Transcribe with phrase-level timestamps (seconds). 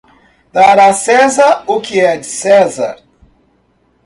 [0.53, 2.95] Dar a César o que é de César